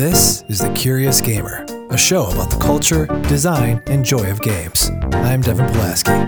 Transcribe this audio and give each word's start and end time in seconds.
This 0.00 0.44
is 0.48 0.60
The 0.60 0.72
Curious 0.72 1.20
Gamer, 1.20 1.66
a 1.90 1.98
show 1.98 2.30
about 2.30 2.48
the 2.48 2.56
culture, 2.56 3.04
design, 3.28 3.82
and 3.86 4.02
joy 4.02 4.30
of 4.30 4.40
games. 4.40 4.90
I'm 5.12 5.42
Devin 5.42 5.66
Polaski. 5.66 6.26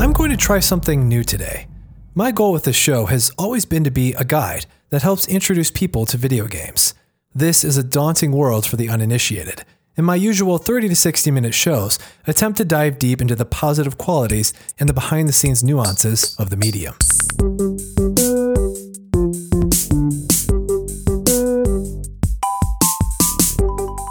I'm 0.00 0.12
going 0.12 0.30
to 0.30 0.36
try 0.38 0.60
something 0.60 1.06
new 1.06 1.24
today. 1.24 1.66
My 2.14 2.30
goal 2.30 2.54
with 2.54 2.64
this 2.64 2.74
show 2.74 3.04
has 3.04 3.30
always 3.36 3.66
been 3.66 3.84
to 3.84 3.90
be 3.90 4.14
a 4.14 4.24
guide 4.24 4.64
that 4.88 5.02
helps 5.02 5.28
introduce 5.28 5.70
people 5.70 6.06
to 6.06 6.16
video 6.16 6.46
games. 6.46 6.94
This 7.34 7.64
is 7.64 7.76
a 7.76 7.84
daunting 7.84 8.32
world 8.32 8.64
for 8.64 8.76
the 8.76 8.88
uninitiated. 8.88 9.66
In 10.00 10.06
my 10.06 10.14
usual 10.14 10.56
30 10.56 10.88
to 10.88 10.96
60 10.96 11.30
minute 11.30 11.52
shows, 11.52 11.98
attempt 12.26 12.56
to 12.56 12.64
dive 12.64 12.98
deep 12.98 13.20
into 13.20 13.36
the 13.36 13.44
positive 13.44 13.98
qualities 13.98 14.54
and 14.78 14.88
the 14.88 14.94
behind 14.94 15.28
the 15.28 15.32
scenes 15.34 15.62
nuances 15.62 16.34
of 16.38 16.48
the 16.48 16.56
medium. 16.56 16.94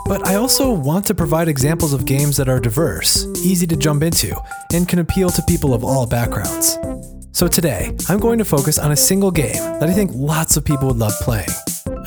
But 0.06 0.28
I 0.28 0.36
also 0.36 0.72
want 0.72 1.08
to 1.08 1.16
provide 1.16 1.48
examples 1.48 1.94
of 1.94 2.06
games 2.06 2.38
that 2.38 2.48
are 2.48 2.60
diverse, 2.60 3.26
easy 3.44 3.66
to 3.66 3.76
jump 3.76 4.04
into, 4.04 4.40
and 4.72 4.88
can 4.88 5.00
appeal 5.00 5.32
to 5.32 5.42
people 5.48 5.74
of 5.74 5.84
all 5.84 6.06
backgrounds. 6.06 6.78
So 7.32 7.48
today, 7.48 7.98
I'm 8.08 8.20
going 8.20 8.38
to 8.38 8.46
focus 8.46 8.78
on 8.78 8.92
a 8.92 8.96
single 8.96 9.32
game 9.32 9.80
that 9.80 9.90
I 9.90 9.94
think 9.94 10.12
lots 10.14 10.56
of 10.56 10.64
people 10.64 10.90
would 10.90 10.98
love 10.98 11.14
playing. 11.22 11.50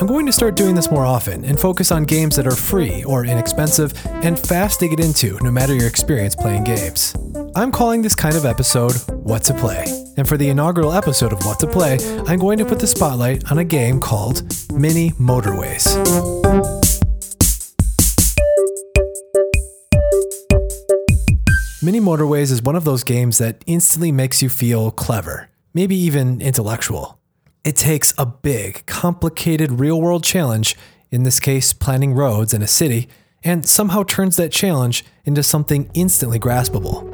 I'm 0.02 0.09
going 0.09 0.27
to 0.27 0.33
start 0.33 0.56
doing 0.56 0.74
this 0.74 0.91
more 0.91 1.06
often 1.06 1.45
and 1.45 1.61
focus 1.61 1.92
on 1.92 2.02
games 2.02 2.34
that 2.34 2.45
are 2.45 2.56
free 2.56 3.05
or 3.05 3.24
inexpensive 3.24 3.92
and 4.06 4.37
fast 4.37 4.80
to 4.80 4.88
get 4.88 4.98
into 4.98 5.38
no 5.45 5.51
matter 5.52 5.77
your 5.77 5.87
experience 5.87 6.34
playing 6.34 6.65
games. 6.65 7.15
I'm 7.55 7.70
calling 7.70 8.02
this 8.02 8.16
kind 8.16 8.34
of 8.34 8.45
episode 8.45 8.95
What 9.11 9.45
to 9.45 9.55
Play. 9.55 9.84
And 10.16 10.27
for 10.27 10.37
the 10.37 10.48
inaugural 10.48 10.92
episode 10.92 11.33
of 11.33 11.47
What 11.47 11.61
to 11.61 11.69
Play, 11.69 11.98
I'm 12.27 12.41
going 12.41 12.59
to 12.59 12.64
put 12.64 12.81
the 12.81 12.86
spotlight 12.89 13.48
on 13.53 13.59
a 13.59 13.64
game 13.64 14.00
called 14.00 14.42
Mini 14.72 15.12
Motorways. 15.12 15.86
Mini 21.81 22.00
Motorways 22.00 22.50
is 22.50 22.61
one 22.61 22.75
of 22.75 22.83
those 22.83 23.05
games 23.05 23.39
that 23.39 23.62
instantly 23.69 24.11
makes 24.11 24.42
you 24.42 24.48
feel 24.48 24.91
clever, 24.91 25.48
maybe 25.72 25.94
even 25.94 26.41
intellectual. 26.41 27.22
It 27.64 27.77
takes 27.77 28.12
a 28.18 28.27
big, 28.27 28.84
complicated 28.86 29.78
real 29.78 30.00
world 30.00 30.24
challenge, 30.24 30.77
in 31.12 31.22
this 31.22 31.38
case, 31.38 31.72
planning 31.72 32.12
roads 32.12 32.52
in 32.52 32.60
a 32.60 32.66
city, 32.66 33.08
and 33.44 33.64
somehow 33.64 34.02
turns 34.02 34.34
that 34.36 34.50
challenge 34.50 35.04
into 35.24 35.44
something 35.44 35.88
instantly 35.94 36.41
graspable. 36.41 37.08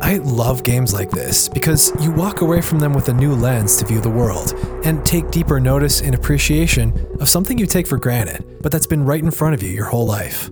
I 0.00 0.16
love 0.16 0.62
games 0.62 0.94
like 0.94 1.10
this 1.10 1.46
because 1.46 1.92
you 2.02 2.10
walk 2.10 2.40
away 2.40 2.62
from 2.62 2.78
them 2.78 2.94
with 2.94 3.10
a 3.10 3.12
new 3.12 3.34
lens 3.34 3.76
to 3.76 3.84
view 3.84 4.00
the 4.00 4.08
world 4.08 4.54
and 4.82 5.04
take 5.04 5.30
deeper 5.30 5.60
notice 5.60 6.00
and 6.00 6.14
appreciation 6.14 7.06
of 7.20 7.28
something 7.28 7.58
you 7.58 7.66
take 7.66 7.86
for 7.86 7.98
granted, 7.98 8.62
but 8.62 8.72
that's 8.72 8.86
been 8.86 9.04
right 9.04 9.22
in 9.22 9.30
front 9.30 9.54
of 9.54 9.62
you 9.62 9.68
your 9.68 9.84
whole 9.84 10.06
life. 10.06 10.50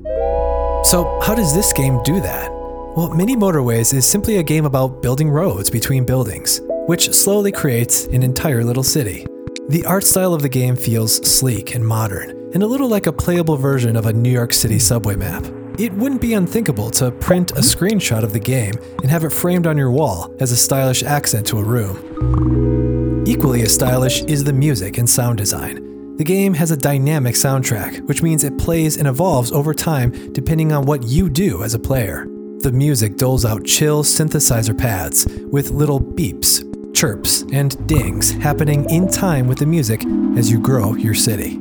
So, 0.84 1.18
how 1.22 1.34
does 1.34 1.54
this 1.54 1.72
game 1.72 2.02
do 2.02 2.20
that? 2.20 2.50
Well, 2.94 3.14
Mini 3.14 3.36
Motorways 3.36 3.94
is 3.94 4.04
simply 4.04 4.36
a 4.36 4.42
game 4.42 4.66
about 4.66 5.00
building 5.00 5.30
roads 5.30 5.70
between 5.70 6.04
buildings, 6.04 6.60
which 6.86 7.14
slowly 7.14 7.52
creates 7.52 8.04
an 8.06 8.22
entire 8.22 8.62
little 8.64 8.82
city. 8.82 9.26
The 9.68 9.84
art 9.86 10.04
style 10.04 10.34
of 10.34 10.42
the 10.42 10.48
game 10.48 10.74
feels 10.74 11.16
sleek 11.16 11.74
and 11.74 11.86
modern, 11.86 12.30
and 12.54 12.62
a 12.62 12.66
little 12.66 12.88
like 12.88 13.06
a 13.06 13.12
playable 13.12 13.56
version 13.56 13.94
of 13.94 14.06
a 14.06 14.12
New 14.12 14.30
York 14.30 14.52
City 14.52 14.78
subway 14.78 15.14
map. 15.14 15.44
It 15.78 15.92
wouldn't 15.92 16.20
be 16.20 16.34
unthinkable 16.34 16.90
to 16.92 17.12
print 17.12 17.52
a 17.52 17.60
screenshot 17.60 18.24
of 18.24 18.32
the 18.32 18.40
game 18.40 18.74
and 19.00 19.10
have 19.10 19.22
it 19.24 19.30
framed 19.30 19.66
on 19.66 19.78
your 19.78 19.90
wall 19.90 20.34
as 20.40 20.50
a 20.50 20.56
stylish 20.56 21.02
accent 21.02 21.46
to 21.48 21.58
a 21.58 21.64
room. 21.64 23.24
Equally 23.26 23.62
as 23.62 23.72
stylish 23.72 24.22
is 24.22 24.42
the 24.42 24.52
music 24.52 24.98
and 24.98 25.08
sound 25.08 25.38
design. 25.38 26.16
The 26.16 26.24
game 26.24 26.52
has 26.54 26.70
a 26.70 26.76
dynamic 26.76 27.34
soundtrack, 27.34 28.06
which 28.06 28.22
means 28.22 28.44
it 28.44 28.58
plays 28.58 28.96
and 28.96 29.06
evolves 29.06 29.52
over 29.52 29.72
time 29.72 30.32
depending 30.32 30.72
on 30.72 30.84
what 30.84 31.04
you 31.04 31.30
do 31.30 31.62
as 31.62 31.74
a 31.74 31.78
player. 31.78 32.26
The 32.58 32.72
music 32.72 33.16
doles 33.16 33.46
out 33.46 33.64
chill 33.64 34.02
synthesizer 34.02 34.76
pads 34.76 35.26
with 35.50 35.70
little 35.70 36.00
beeps, 36.00 36.69
chirps, 36.94 37.42
and 37.52 37.86
dings 37.86 38.32
happening 38.32 38.88
in 38.90 39.08
time 39.08 39.46
with 39.46 39.58
the 39.58 39.66
music 39.66 40.04
as 40.36 40.50
you 40.50 40.58
grow 40.58 40.94
your 40.94 41.14
city. 41.14 41.58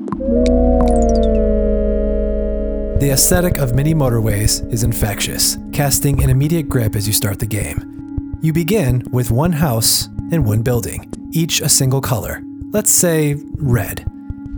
The 3.00 3.12
aesthetic 3.12 3.58
of 3.60 3.76
Mini 3.76 3.94
Motorways 3.94 4.70
is 4.74 4.84
infectious, 4.84 5.58
casting 5.72 6.22
an 6.22 6.30
immediate 6.30 6.68
grip 6.68 6.96
as 6.96 7.08
you 7.08 7.14
start 7.14 7.40
the 7.40 7.46
game. 7.46 8.38
You 8.42 8.52
begin 8.52 9.04
with 9.12 9.32
one 9.32 9.54
house 9.54 10.08
and 10.32 10.46
one 10.46 10.64
building, 10.64 11.12
each 11.32 11.62
a 11.62 11.70
single 11.70 12.02
color, 12.02 12.42
let's 12.72 12.92
say 12.92 13.36
red. 13.56 14.06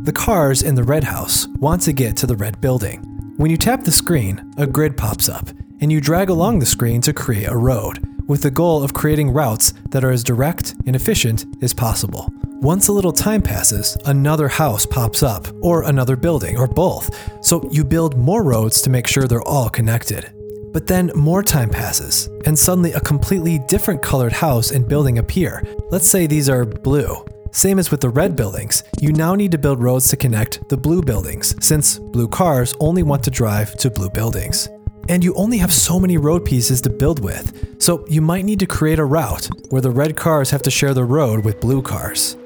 The 0.03 0.11
cars 0.11 0.63
in 0.63 0.73
the 0.73 0.83
red 0.83 1.03
house 1.03 1.47
want 1.59 1.83
to 1.83 1.93
get 1.93 2.17
to 2.17 2.25
the 2.25 2.35
red 2.35 2.59
building. 2.59 3.01
When 3.37 3.51
you 3.51 3.57
tap 3.57 3.83
the 3.83 3.91
screen, 3.91 4.53
a 4.57 4.65
grid 4.65 4.97
pops 4.97 5.29
up, 5.29 5.49
and 5.79 5.91
you 5.91 6.01
drag 6.01 6.29
along 6.29 6.59
the 6.59 6.65
screen 6.65 7.01
to 7.01 7.13
create 7.13 7.47
a 7.47 7.55
road, 7.55 8.03
with 8.31 8.43
the 8.43 8.49
goal 8.49 8.81
of 8.81 8.93
creating 8.93 9.29
routes 9.29 9.73
that 9.89 10.05
are 10.05 10.11
as 10.11 10.23
direct 10.23 10.73
and 10.87 10.95
efficient 10.95 11.45
as 11.61 11.73
possible. 11.73 12.29
Once 12.61 12.87
a 12.87 12.91
little 12.93 13.11
time 13.11 13.41
passes, 13.41 13.97
another 14.05 14.47
house 14.47 14.85
pops 14.85 15.21
up, 15.21 15.45
or 15.61 15.83
another 15.83 16.15
building, 16.15 16.57
or 16.57 16.65
both, 16.65 17.13
so 17.45 17.67
you 17.71 17.83
build 17.83 18.17
more 18.17 18.41
roads 18.41 18.81
to 18.81 18.89
make 18.89 19.05
sure 19.05 19.27
they're 19.27 19.41
all 19.41 19.67
connected. 19.67 20.31
But 20.71 20.87
then 20.87 21.11
more 21.13 21.43
time 21.43 21.69
passes, 21.69 22.29
and 22.45 22.57
suddenly 22.57 22.93
a 22.93 23.01
completely 23.01 23.59
different 23.67 24.01
colored 24.01 24.31
house 24.31 24.71
and 24.71 24.87
building 24.87 25.17
appear. 25.17 25.61
Let's 25.89 26.07
say 26.07 26.25
these 26.25 26.47
are 26.47 26.63
blue. 26.63 27.25
Same 27.51 27.79
as 27.79 27.91
with 27.91 27.99
the 27.99 28.09
red 28.09 28.37
buildings, 28.37 28.85
you 29.01 29.11
now 29.11 29.35
need 29.35 29.51
to 29.51 29.57
build 29.57 29.83
roads 29.83 30.07
to 30.07 30.15
connect 30.15 30.69
the 30.69 30.77
blue 30.77 31.01
buildings, 31.01 31.53
since 31.59 31.99
blue 31.99 32.29
cars 32.29 32.73
only 32.79 33.03
want 33.03 33.25
to 33.25 33.29
drive 33.29 33.75
to 33.79 33.89
blue 33.89 34.09
buildings. 34.09 34.69
And 35.11 35.25
you 35.25 35.33
only 35.33 35.57
have 35.57 35.73
so 35.73 35.99
many 35.99 36.15
road 36.17 36.45
pieces 36.45 36.79
to 36.81 36.89
build 36.89 37.21
with, 37.21 37.81
so 37.83 38.07
you 38.07 38.21
might 38.21 38.45
need 38.45 38.61
to 38.61 38.65
create 38.65 38.97
a 38.97 39.03
route 39.03 39.49
where 39.67 39.81
the 39.81 39.91
red 39.91 40.15
cars 40.15 40.51
have 40.51 40.61
to 40.61 40.71
share 40.71 40.93
the 40.93 41.03
road 41.03 41.43
with 41.43 41.59
blue 41.59 41.81
cars. 41.81 42.37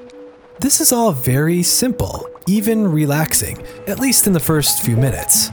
This 0.58 0.80
is 0.80 0.90
all 0.90 1.12
very 1.12 1.62
simple, 1.62 2.28
even 2.48 2.90
relaxing, 2.90 3.64
at 3.86 4.00
least 4.00 4.26
in 4.26 4.32
the 4.32 4.40
first 4.40 4.82
few 4.82 4.96
minutes. 4.96 5.52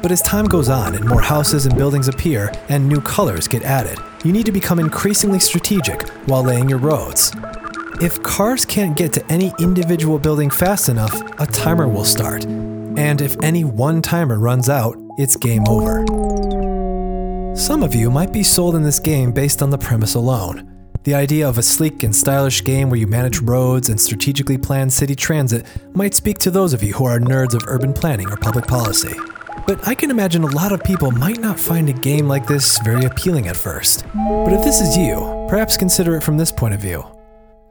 But 0.00 0.10
as 0.10 0.22
time 0.22 0.46
goes 0.46 0.70
on 0.70 0.94
and 0.94 1.04
more 1.04 1.20
houses 1.20 1.66
and 1.66 1.76
buildings 1.76 2.08
appear 2.08 2.50
and 2.70 2.88
new 2.88 3.02
colors 3.02 3.46
get 3.46 3.62
added, 3.62 3.98
you 4.24 4.32
need 4.32 4.46
to 4.46 4.52
become 4.52 4.78
increasingly 4.78 5.40
strategic 5.40 6.08
while 6.26 6.42
laying 6.42 6.70
your 6.70 6.78
roads. 6.78 7.30
If 8.00 8.22
cars 8.22 8.64
can't 8.64 8.96
get 8.96 9.12
to 9.12 9.26
any 9.30 9.52
individual 9.60 10.18
building 10.18 10.48
fast 10.48 10.88
enough, 10.88 11.12
a 11.38 11.46
timer 11.46 11.88
will 11.88 12.06
start. 12.06 12.46
And 12.46 13.20
if 13.20 13.36
any 13.42 13.64
one 13.64 14.00
timer 14.00 14.38
runs 14.38 14.70
out, 14.70 14.96
it's 15.18 15.36
game 15.36 15.64
over. 15.68 16.23
Some 17.54 17.84
of 17.84 17.94
you 17.94 18.10
might 18.10 18.32
be 18.32 18.42
sold 18.42 18.74
in 18.74 18.82
this 18.82 18.98
game 18.98 19.30
based 19.30 19.62
on 19.62 19.70
the 19.70 19.78
premise 19.78 20.16
alone. 20.16 20.68
The 21.04 21.14
idea 21.14 21.48
of 21.48 21.56
a 21.56 21.62
sleek 21.62 22.02
and 22.02 22.14
stylish 22.14 22.64
game 22.64 22.90
where 22.90 22.98
you 22.98 23.06
manage 23.06 23.38
roads 23.38 23.90
and 23.90 24.00
strategically 24.00 24.58
plan 24.58 24.90
city 24.90 25.14
transit 25.14 25.64
might 25.94 26.14
speak 26.14 26.38
to 26.38 26.50
those 26.50 26.72
of 26.72 26.82
you 26.82 26.92
who 26.94 27.04
are 27.04 27.20
nerds 27.20 27.54
of 27.54 27.62
urban 27.68 27.92
planning 27.92 28.28
or 28.28 28.36
public 28.36 28.66
policy. 28.66 29.16
But 29.68 29.86
I 29.86 29.94
can 29.94 30.10
imagine 30.10 30.42
a 30.42 30.48
lot 30.48 30.72
of 30.72 30.82
people 30.82 31.12
might 31.12 31.38
not 31.38 31.60
find 31.60 31.88
a 31.88 31.92
game 31.92 32.26
like 32.26 32.48
this 32.48 32.80
very 32.80 33.04
appealing 33.04 33.46
at 33.46 33.56
first. 33.56 34.04
But 34.12 34.52
if 34.52 34.64
this 34.64 34.80
is 34.80 34.96
you, 34.96 35.46
perhaps 35.48 35.76
consider 35.76 36.16
it 36.16 36.24
from 36.24 36.36
this 36.36 36.50
point 36.50 36.74
of 36.74 36.80
view. 36.80 37.04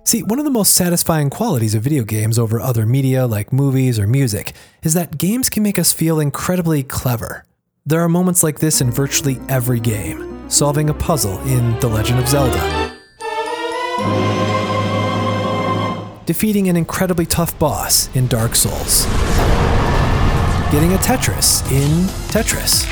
See, 0.05 0.23
one 0.23 0.39
of 0.39 0.45
the 0.45 0.51
most 0.51 0.75
satisfying 0.75 1.29
qualities 1.29 1.75
of 1.75 1.83
video 1.83 2.05
games 2.05 2.39
over 2.39 2.61
other 2.61 2.85
media 2.85 3.27
like 3.27 3.51
movies 3.51 3.99
or 3.99 4.07
music 4.07 4.53
is 4.81 4.93
that 4.93 5.17
games 5.17 5.49
can 5.49 5.61
make 5.61 5.77
us 5.77 5.91
feel 5.91 6.22
incredibly 6.22 6.83
clever. 6.83 7.43
There 7.85 7.99
are 7.99 8.07
moments 8.07 8.44
like 8.44 8.59
this 8.59 8.79
in 8.79 8.91
virtually 8.91 9.41
every 9.49 9.81
game, 9.81 10.49
solving 10.49 10.89
a 10.89 10.94
puzzle 10.94 11.38
in 11.39 11.77
The 11.81 11.89
Legend 11.89 12.17
of 12.19 12.29
Zelda, 12.29 12.95
defeating 16.25 16.69
an 16.69 16.78
incredibly 16.78 17.25
tough 17.25 17.59
boss 17.59 18.08
in 18.16 18.28
Dark 18.28 18.55
Souls, 18.55 19.03
getting 20.72 20.93
a 20.93 20.97
Tetris 20.99 21.69
in 21.73 22.08
Tetris. 22.31 22.87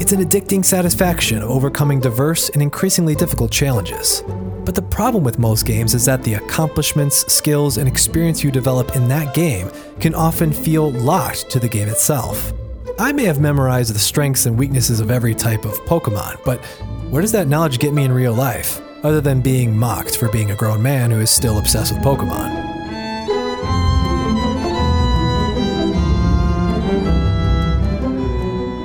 It's 0.00 0.10
an 0.10 0.24
addicting 0.24 0.64
satisfaction 0.64 1.40
of 1.40 1.50
overcoming 1.50 2.00
diverse 2.00 2.48
and 2.48 2.60
increasingly 2.60 3.14
difficult 3.14 3.52
challenges. 3.52 4.24
But 4.68 4.74
the 4.74 4.82
problem 4.82 5.24
with 5.24 5.38
most 5.38 5.64
games 5.64 5.94
is 5.94 6.04
that 6.04 6.22
the 6.22 6.34
accomplishments, 6.34 7.24
skills, 7.32 7.78
and 7.78 7.88
experience 7.88 8.44
you 8.44 8.50
develop 8.50 8.94
in 8.94 9.08
that 9.08 9.32
game 9.32 9.70
can 9.98 10.14
often 10.14 10.52
feel 10.52 10.90
locked 10.90 11.48
to 11.48 11.58
the 11.58 11.70
game 11.70 11.88
itself. 11.88 12.52
I 12.98 13.12
may 13.12 13.24
have 13.24 13.40
memorized 13.40 13.94
the 13.94 13.98
strengths 13.98 14.44
and 14.44 14.58
weaknesses 14.58 15.00
of 15.00 15.10
every 15.10 15.34
type 15.34 15.64
of 15.64 15.72
Pokemon, 15.86 16.44
but 16.44 16.62
where 17.08 17.22
does 17.22 17.32
that 17.32 17.48
knowledge 17.48 17.78
get 17.78 17.94
me 17.94 18.04
in 18.04 18.12
real 18.12 18.34
life, 18.34 18.78
other 19.02 19.22
than 19.22 19.40
being 19.40 19.74
mocked 19.74 20.18
for 20.18 20.28
being 20.28 20.50
a 20.50 20.54
grown 20.54 20.82
man 20.82 21.10
who 21.10 21.20
is 21.20 21.30
still 21.30 21.58
obsessed 21.58 21.94
with 21.94 22.02
Pokemon? 22.02 22.50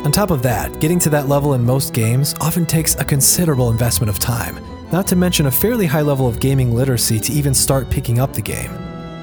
On 0.06 0.12
top 0.14 0.32
of 0.32 0.42
that, 0.44 0.80
getting 0.80 1.00
to 1.00 1.10
that 1.10 1.28
level 1.28 1.56
in 1.56 1.66
most 1.66 1.94
games 1.94 2.36
often 2.40 2.66
takes 2.66 2.96
a 2.96 3.04
considerable 3.04 3.70
investment 3.70 4.10
of 4.10 4.18
time, 4.18 4.64
not 4.94 5.08
to 5.08 5.16
mention 5.16 5.48
a 5.48 5.52
fairly 5.52 5.88
high 5.88 6.04
level 6.04 6.28
of 6.28 6.40
gaming 6.40 6.76
literacy 6.76 7.20
to 7.20 7.34
even 7.34 7.52
start 7.52 7.90
picking 7.90 8.20
up 8.20 8.32
the 8.32 8.42
game. 8.42 8.72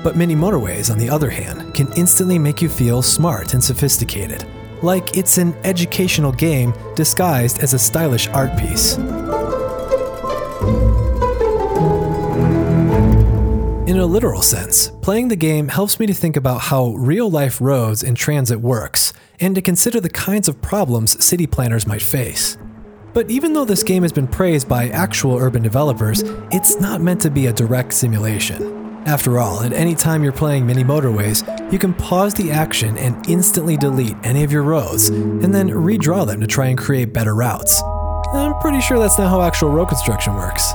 But 0.02 0.16
Mini 0.16 0.34
Motorways, 0.34 0.90
on 0.90 0.98
the 0.98 1.08
other 1.08 1.30
hand, 1.30 1.72
can 1.74 1.86
instantly 1.92 2.40
make 2.40 2.60
you 2.60 2.68
feel 2.68 3.02
smart 3.02 3.54
and 3.54 3.62
sophisticated, 3.62 4.44
like 4.82 5.16
it's 5.16 5.38
an 5.38 5.54
educational 5.62 6.32
game 6.32 6.74
disguised 6.96 7.60
as 7.60 7.72
a 7.72 7.78
stylish 7.78 8.26
art 8.28 8.58
piece. 8.58 8.96
In 13.86 13.96
a 13.96 14.06
literal 14.06 14.42
sense, 14.42 14.88
playing 15.02 15.28
the 15.28 15.36
game 15.36 15.68
helps 15.68 16.00
me 16.00 16.06
to 16.06 16.14
think 16.14 16.36
about 16.36 16.62
how 16.62 16.94
real 16.96 17.30
life 17.30 17.60
roads 17.60 18.02
and 18.02 18.16
transit 18.16 18.60
works, 18.60 19.12
and 19.38 19.54
to 19.54 19.62
consider 19.62 20.00
the 20.00 20.10
kinds 20.10 20.48
of 20.48 20.60
problems 20.60 21.24
city 21.24 21.46
planners 21.46 21.86
might 21.86 22.02
face. 22.02 22.58
But 23.12 23.30
even 23.30 23.52
though 23.52 23.64
this 23.64 23.82
game 23.82 24.02
has 24.02 24.12
been 24.12 24.28
praised 24.28 24.68
by 24.68 24.88
actual 24.88 25.36
urban 25.36 25.62
developers, 25.62 26.22
it's 26.52 26.80
not 26.80 27.00
meant 27.00 27.20
to 27.22 27.30
be 27.30 27.46
a 27.46 27.52
direct 27.52 27.92
simulation. 27.92 28.78
After 29.06 29.38
all, 29.38 29.62
at 29.62 29.72
any 29.72 29.94
time 29.94 30.22
you're 30.22 30.32
playing 30.32 30.66
mini 30.66 30.84
motorways, 30.84 31.42
you 31.72 31.78
can 31.78 31.92
pause 31.94 32.34
the 32.34 32.52
action 32.52 32.96
and 32.98 33.28
instantly 33.28 33.76
delete 33.76 34.16
any 34.22 34.44
of 34.44 34.52
your 34.52 34.62
roads, 34.62 35.08
and 35.08 35.54
then 35.54 35.70
redraw 35.70 36.26
them 36.26 36.40
to 36.40 36.46
try 36.46 36.66
and 36.66 36.78
create 36.78 37.12
better 37.12 37.34
routes. 37.34 37.82
I'm 38.32 38.56
pretty 38.60 38.80
sure 38.80 38.98
that's 38.98 39.18
not 39.18 39.30
how 39.30 39.42
actual 39.42 39.70
road 39.70 39.88
construction 39.88 40.34
works. 40.34 40.72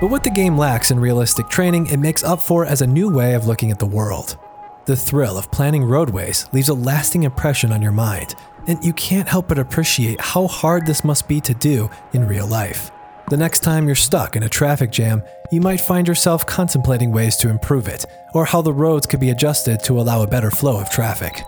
But 0.00 0.10
what 0.10 0.24
the 0.24 0.30
game 0.30 0.56
lacks 0.56 0.90
in 0.90 1.00
realistic 1.00 1.48
training, 1.48 1.88
it 1.88 1.98
makes 1.98 2.24
up 2.24 2.40
for 2.40 2.64
as 2.64 2.80
a 2.80 2.86
new 2.86 3.10
way 3.10 3.34
of 3.34 3.46
looking 3.46 3.70
at 3.70 3.78
the 3.78 3.86
world. 3.86 4.38
The 4.86 4.96
thrill 4.96 5.36
of 5.36 5.50
planning 5.50 5.84
roadways 5.84 6.46
leaves 6.52 6.68
a 6.68 6.74
lasting 6.74 7.24
impression 7.24 7.72
on 7.72 7.82
your 7.82 7.92
mind, 7.92 8.36
and 8.66 8.84
you 8.84 8.92
can't 8.92 9.28
help 9.28 9.48
but 9.48 9.58
appreciate 9.58 10.20
how 10.20 10.46
hard 10.46 10.86
this 10.86 11.04
must 11.04 11.28
be 11.28 11.40
to 11.40 11.54
do 11.54 11.90
in 12.12 12.26
real 12.26 12.46
life. 12.46 12.90
The 13.30 13.36
next 13.36 13.60
time 13.60 13.86
you're 13.86 13.94
stuck 13.94 14.36
in 14.36 14.42
a 14.42 14.48
traffic 14.48 14.90
jam, 14.90 15.22
you 15.50 15.60
might 15.60 15.80
find 15.80 16.06
yourself 16.06 16.46
contemplating 16.46 17.12
ways 17.12 17.36
to 17.36 17.48
improve 17.48 17.88
it, 17.88 18.04
or 18.34 18.44
how 18.44 18.62
the 18.62 18.72
roads 18.72 19.06
could 19.06 19.20
be 19.20 19.30
adjusted 19.30 19.82
to 19.84 20.00
allow 20.00 20.22
a 20.22 20.28
better 20.28 20.50
flow 20.50 20.80
of 20.80 20.90
traffic. 20.90 21.42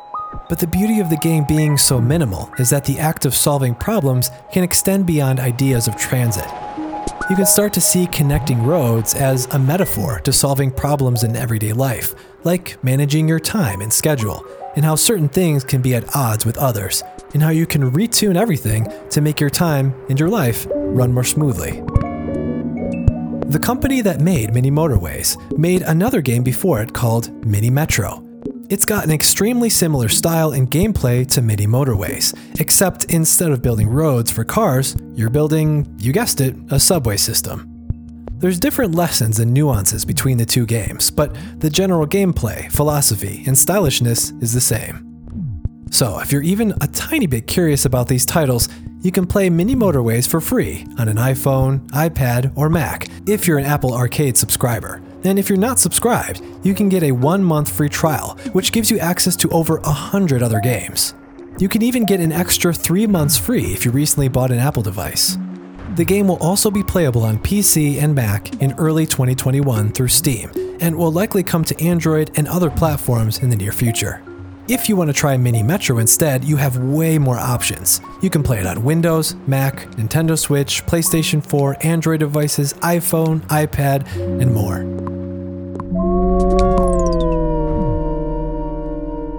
But 0.49 0.59
the 0.59 0.67
beauty 0.67 1.01
of 1.01 1.11
the 1.11 1.17
game 1.17 1.45
being 1.45 1.77
so 1.77 2.01
minimal 2.01 2.51
is 2.59 2.71
that 2.71 2.85
the 2.85 2.99
act 2.99 3.25
of 3.27 3.35
solving 3.35 3.75
problems 3.75 4.31
can 4.53 4.65
extend 4.65 5.07
beyond 5.07 5.41
ideas 5.41 5.89
of 5.89 5.97
transit 5.97 6.47
you 7.31 7.37
can 7.37 7.45
start 7.45 7.75
to 7.75 7.81
see 7.81 8.07
connecting 8.07 8.63
roads 8.63 9.15
as 9.15 9.45
a 9.51 9.59
metaphor 9.59 10.19
to 10.21 10.33
solving 10.33 10.71
problems 10.71 11.25
in 11.25 11.37
everyday 11.37 11.75
life, 11.75 12.15
like 12.45 12.83
managing 12.83 13.29
your 13.29 13.39
time 13.39 13.83
and 13.83 13.93
schedule, 13.93 14.43
and 14.79 14.85
how 14.85 14.95
certain 14.95 15.29
things 15.29 15.65
can 15.65 15.83
be 15.83 15.97
at 15.97 16.15
odds 16.15 16.47
with 16.47 16.57
others, 16.57 17.03
and 17.35 17.43
how 17.43 17.49
you 17.49 17.67
can 17.67 17.91
retune 17.91 18.37
everything 18.37 18.87
to 19.11 19.21
make 19.21 19.41
your 19.41 19.51
time 19.51 19.93
and 20.09 20.21
your 20.21 20.29
life 20.29 20.69
run 20.71 21.13
more 21.13 21.25
smoothly. 21.25 21.81
The 23.51 23.59
company 23.61 24.03
that 24.03 24.21
made 24.21 24.55
Mini 24.55 24.71
Motorways 24.71 25.37
made 25.59 25.83
another 25.83 26.21
game 26.21 26.45
before 26.45 26.81
it 26.81 26.95
called 26.95 27.45
Mini 27.45 27.71
Metro, 27.71 28.25
it's 28.71 28.85
got 28.85 29.05
an 29.05 29.11
extremely 29.11 29.69
similar 29.69 30.09
style 30.09 30.53
and 30.53 30.71
gameplay 30.71 31.27
to 31.33 31.43
Mini 31.43 31.67
Motorways, 31.67 32.33
except 32.61 33.07
instead 33.07 33.51
of 33.51 33.61
building 33.61 33.89
roads 33.89 34.31
for 34.31 34.45
cars, 34.45 34.95
you're 35.17 35.29
building, 35.29 35.93
you 35.99 36.13
guessed 36.13 36.41
it, 36.41 36.55
a 36.71 36.79
subway 36.79 37.17
system. 37.17 37.78
There's 38.39 38.61
different 38.61 38.95
lessons 38.95 39.41
and 39.41 39.53
nuances 39.53 40.05
between 40.05 40.39
the 40.39 40.47
two 40.47 40.65
games, 40.65 41.11
but 41.11 41.37
the 41.59 41.69
general 41.69 42.07
gameplay, 42.07 42.71
philosophy, 42.71 43.43
and 43.49 43.59
stylishness 43.59 44.31
is 44.41 44.53
the 44.53 44.61
same. 44.61 45.05
So, 45.91 46.21
if 46.21 46.31
you're 46.31 46.43
even 46.43 46.73
a 46.81 46.87
tiny 46.87 47.27
bit 47.27 47.49
curious 47.49 47.85
about 47.85 48.07
these 48.07 48.25
titles, 48.25 48.69
you 49.03 49.11
can 49.11 49.27
play 49.27 49.51
Mini 49.51 49.75
Motorways 49.75 50.29
for 50.29 50.41
free 50.41 50.87
on 50.99 51.09
an 51.09 51.17
iPhone, 51.17 51.81
iPad, 51.91 52.57
or 52.57 52.69
Mac 52.69 53.09
if 53.27 53.49
you're 53.49 53.59
an 53.59 53.65
Apple 53.65 53.93
Arcade 53.93 54.37
subscriber. 54.37 55.03
And 55.25 55.37
if 55.37 55.49
you're 55.49 55.59
not 55.59 55.81
subscribed, 55.81 56.41
you 56.63 56.75
can 56.75 56.89
get 56.89 57.03
a 57.03 57.11
one 57.11 57.43
month 57.43 57.73
free 57.73 57.89
trial, 57.89 58.39
which 58.53 58.71
gives 58.71 58.89
you 58.89 59.01
access 59.01 59.35
to 59.35 59.49
over 59.49 59.81
100 59.81 60.45
other 60.45 60.61
games. 60.61 61.13
You 61.59 61.69
can 61.69 61.83
even 61.83 62.07
get 62.07 62.21
an 62.21 62.31
extra 62.31 62.73
three 62.73 63.09
months 63.09 63.37
free 63.37 63.73
if 63.73 63.85
you 63.85 63.91
recently 63.91 64.29
bought 64.29 64.53
an 64.53 64.59
Apple 64.59 64.85
device. 64.85 65.37
The 65.97 66.05
game 66.05 66.29
will 66.29 66.37
also 66.37 66.71
be 66.71 66.83
playable 66.83 67.25
on 67.25 67.39
PC 67.39 68.01
and 68.01 68.15
Mac 68.15 68.63
in 68.63 68.73
early 68.75 69.07
2021 69.07 69.93
through 69.93 70.09
Steam, 70.09 70.51
and 70.81 70.97
will 70.97 71.11
likely 71.11 71.43
come 71.43 71.65
to 71.65 71.81
Android 71.83 72.31
and 72.37 72.47
other 72.47 72.71
platforms 72.71 73.39
in 73.39 73.51
the 73.51 73.57
near 73.57 73.73
future. 73.73 74.23
If 74.69 74.89
you 74.89 74.97
want 74.97 75.09
to 75.09 75.15
try 75.15 75.37
Mini 75.39 75.63
Metro 75.63 75.99
instead, 75.99 76.45
you 76.45 76.57
have 76.57 76.77
way 76.77 77.19
more 77.19 77.39
options. 77.39 78.03
You 78.21 78.29
can 78.29 78.43
play 78.43 78.61
it 78.61 78.67
on 78.67 78.85
Windows, 78.85 79.35
Mac, 79.47 79.91
Nintendo 79.93 80.39
Switch, 80.39 80.85
PlayStation 80.85 81.43
4, 81.45 81.79
Android 81.81 82.21
devices, 82.21 82.75
iPhone, 82.75 83.41
iPad, 83.47 84.07
and 84.41 84.53
more. 84.53 84.85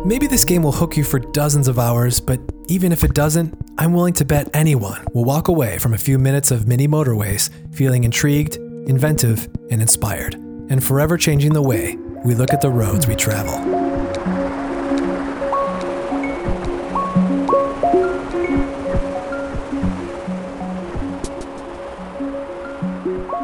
Maybe 0.04 0.26
this 0.26 0.44
game 0.44 0.64
will 0.64 0.72
hook 0.72 0.98
you 0.98 1.04
for 1.04 1.20
dozens 1.20 1.68
of 1.68 1.78
hours, 1.78 2.20
but 2.20 2.40
even 2.68 2.92
if 2.92 3.04
it 3.04 3.14
doesn't, 3.14 3.69
I'm 3.80 3.94
willing 3.94 4.14
to 4.16 4.26
bet 4.26 4.50
anyone 4.54 5.06
will 5.14 5.24
walk 5.24 5.48
away 5.48 5.78
from 5.78 5.94
a 5.94 5.98
few 5.98 6.20
minutes 6.20 6.52
of 6.52 6.68
mini 6.68 6.86
motorways 6.86 7.50
feeling 7.74 8.04
intrigued, 8.04 8.58
inventive, 8.58 9.48
and 9.72 9.82
inspired, 9.82 10.36
and 10.36 10.84
forever 10.84 11.18
changing 11.18 11.54
the 11.54 11.62
way 11.62 11.96
we 12.26 12.36
look 12.36 12.52
at 12.52 12.60
the 12.60 12.70
roads 12.70 13.08
we 13.08 13.16
travel. 13.16 13.54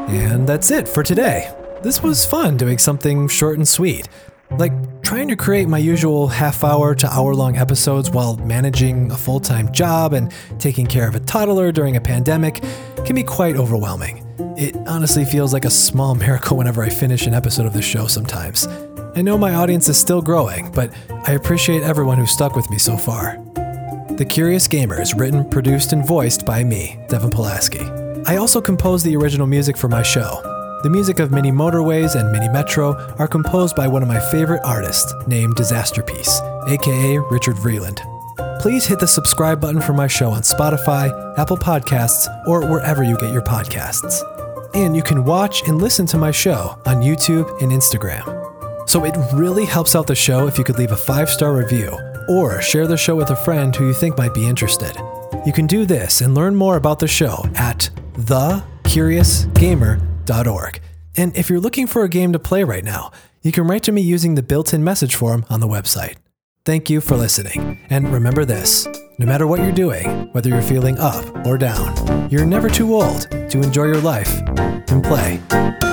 And 0.10 0.46
that's 0.50 0.70
it 0.70 0.90
for 0.90 1.02
today. 1.02 1.50
This 1.82 2.04
was 2.04 2.26
fun 2.26 2.58
doing 2.58 2.78
something 2.78 3.30
short 3.30 3.58
and 3.58 3.66
sweet. 3.66 4.10
Like 4.52 4.95
trying 5.06 5.28
to 5.28 5.36
create 5.36 5.68
my 5.68 5.78
usual 5.78 6.28
half 6.28 6.64
hour 6.64 6.96
to 6.96 7.08
hour 7.14 7.36
long 7.36 7.58
episodes 7.58 8.10
while 8.10 8.38
managing 8.38 9.12
a 9.12 9.16
full 9.16 9.40
time 9.40 9.72
job 9.72 10.14
and 10.14 10.34
taking 10.58 10.88
care 10.88 11.08
of 11.08 11.14
a 11.14 11.20
toddler 11.20 11.72
during 11.72 11.96
a 11.96 12.02
pandemic 12.02 12.64
can 13.06 13.16
be 13.16 13.22
quite 13.22 13.56
overwhelming. 13.56 14.26
It 14.58 14.76
honestly 14.88 15.24
feels 15.24 15.54
like 15.54 15.64
a 15.64 15.70
small 15.70 16.16
miracle 16.26 16.58
whenever 16.58 16.82
I 16.82 16.90
finish 16.90 17.28
an 17.28 17.36
episode 17.36 17.68
of 17.68 17.74
the 17.74 17.84
show 17.84 18.08
sometimes. 18.08 18.68
I 19.16 19.22
know 19.22 19.38
my 19.38 19.54
audience 19.54 19.88
is 19.90 19.98
still 19.98 20.24
growing, 20.24 20.72
but 20.72 20.92
I 21.28 21.34
appreciate 21.34 21.84
everyone 21.84 22.18
who 22.18 22.26
stuck 22.26 22.56
with 22.56 22.68
me 22.72 22.80
so 22.80 22.98
far. 22.98 23.38
The 24.18 24.26
Curious 24.28 24.68
Gamer 24.68 25.00
is 25.00 25.14
written, 25.14 25.48
produced, 25.50 25.94
and 25.94 26.06
voiced 26.06 26.48
by 26.48 26.64
me, 26.64 27.00
Devin 27.10 27.30
Polaski. 27.30 28.28
I 28.28 28.38
also 28.38 28.60
composed 28.60 29.06
the 29.06 29.16
original 29.16 29.46
music 29.46 29.78
for 29.78 29.88
my 29.88 30.02
show. 30.02 30.55
The 30.86 30.92
music 30.92 31.20
of 31.20 31.32
Mini 31.32 31.52
Motorways 31.52 32.14
and 32.14 32.32
Mini 32.32 32.48
Metro 32.48 32.94
are 33.18 33.28
composed 33.28 33.76
by 33.76 33.88
one 33.88 34.04
of 34.04 34.08
my 34.08 34.20
favorite 34.30 34.62
artists 34.64 35.16
named 35.26 35.56
Disasterpiece, 35.56 36.40
aka 36.70 37.18
Richard 37.32 37.56
Vreeland. 37.56 38.02
Please 38.62 38.86
hit 38.86 39.00
the 39.00 39.08
subscribe 39.08 39.60
button 39.60 39.82
for 39.82 39.94
my 39.94 40.06
show 40.06 40.30
on 40.30 40.44
Spotify, 40.44 41.10
Apple 41.40 41.58
Podcasts, 41.58 42.28
or 42.46 42.68
wherever 42.68 43.02
you 43.04 43.18
get 43.18 43.34
your 43.34 43.42
podcasts. 43.42 44.22
And 44.76 44.96
you 44.96 45.02
can 45.02 45.26
watch 45.26 45.68
and 45.68 45.82
listen 45.82 46.06
to 46.06 46.20
my 46.20 46.30
show 46.30 46.80
on 46.86 46.98
YouTube 46.98 47.50
and 47.64 47.72
Instagram. 47.72 48.24
So 48.88 49.06
it 49.06 49.18
really 49.34 49.66
helps 49.66 49.96
out 49.96 50.06
the 50.06 50.14
show 50.14 50.46
if 50.46 50.60
you 50.60 50.64
could 50.64 50.78
leave 50.78 50.92
a 50.92 50.96
five 50.96 51.32
star 51.32 51.56
review 51.56 51.98
or 52.30 52.62
share 52.62 52.86
the 52.86 52.96
show 52.96 53.16
with 53.16 53.32
a 53.32 53.36
friend 53.36 53.76
who 53.76 53.88
you 53.88 53.94
think 53.96 54.20
might 54.20 54.36
be 54.36 54.46
interested. 54.46 54.96
You 55.48 55.52
can 55.52 55.66
do 55.66 55.88
this 55.88 56.22
and 56.22 56.36
learn 56.36 56.56
more 56.56 56.76
about 56.78 57.00
the 57.00 57.08
show 57.08 57.44
at 57.56 57.90
And 61.18 61.36
if 61.38 61.50
you're 61.50 61.60
looking 61.60 61.88
for 61.88 62.04
a 62.04 62.10
game 62.10 62.34
to 62.34 62.40
play 62.40 62.64
right 62.64 62.84
now, 62.84 63.12
you 63.42 63.52
can 63.52 63.68
write 63.68 63.84
to 63.84 63.92
me 63.92 64.02
using 64.02 64.36
the 64.36 64.44
built 64.44 64.74
in 64.74 64.84
message 64.84 65.16
form 65.16 65.46
on 65.50 65.60
the 65.60 65.68
website. 65.68 66.16
Thank 66.66 66.90
you 66.90 67.00
for 67.00 67.16
listening. 67.16 67.86
And 67.90 68.12
remember 68.12 68.44
this 68.44 68.88
no 69.18 69.26
matter 69.26 69.48
what 69.48 69.62
you're 69.62 69.72
doing, 69.72 70.30
whether 70.34 70.50
you're 70.50 70.62
feeling 70.62 71.00
up 71.00 71.46
or 71.46 71.58
down, 71.58 72.30
you're 72.30 72.46
never 72.46 72.70
too 72.70 72.94
old 72.94 73.30
to 73.50 73.62
enjoy 73.62 73.86
your 73.86 74.02
life 74.02 74.42
and 74.90 75.04
play. 75.04 75.85